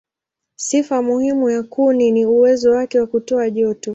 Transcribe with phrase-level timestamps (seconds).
[0.55, 3.89] Sifa muhimu ya kuni ni uwezo wake wa kutoa joto.